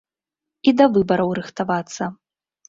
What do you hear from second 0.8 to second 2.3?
да выбараў рыхтавацца.